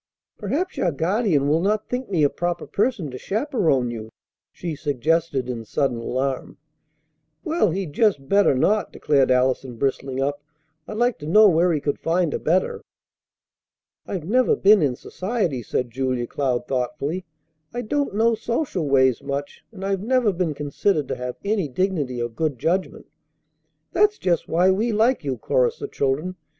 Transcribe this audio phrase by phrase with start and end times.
[0.39, 4.09] "Perhaps your guardian will not think me a proper person to chaperon you,"
[4.51, 6.57] she suggested in sudden alarm.
[7.43, 10.41] "Well, he'd just better not!" declared Allison, bristling up.
[10.87, 12.81] "I'd like to know where he could find a better."
[14.07, 17.23] "I've never been in society," said Julia Cloud thoughtfully.
[17.71, 22.19] "I don't know social ways much, and I've never been considered to have any dignity
[22.19, 23.05] or good judgment."
[23.91, 26.37] "That's just why we like you," chorused the children.